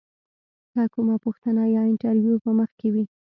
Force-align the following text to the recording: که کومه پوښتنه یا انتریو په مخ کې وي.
که 0.73 0.81
کومه 0.93 1.15
پوښتنه 1.25 1.63
یا 1.75 1.81
انتریو 1.89 2.43
په 2.43 2.51
مخ 2.57 2.69
کې 2.79 2.87
وي. 2.93 3.05